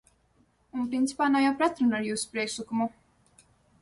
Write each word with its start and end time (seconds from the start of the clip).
Un 0.79 0.87
principā 0.93 1.27
nav 1.33 1.43
jau 1.45 1.51
pretrunu 1.59 1.99
ar 1.99 2.07
jūsu 2.07 2.33
priekšlikumu. 2.33 2.89